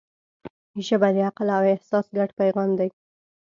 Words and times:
ژبه 0.85 1.09
د 1.15 1.17
عقل 1.27 1.47
او 1.57 1.63
احساس 1.73 2.05
ګډ 2.17 2.29
پیغام 2.39 2.69
دی 2.79 2.89